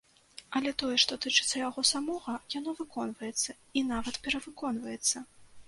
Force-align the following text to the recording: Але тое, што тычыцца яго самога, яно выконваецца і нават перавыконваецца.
Але 0.59 0.71
тое, 0.81 0.95
што 1.03 1.17
тычыцца 1.25 1.55
яго 1.67 1.83
самога, 1.91 2.35
яно 2.57 2.75
выконваецца 2.81 3.57
і 3.77 3.87
нават 3.93 4.21
перавыконваецца. 4.27 5.27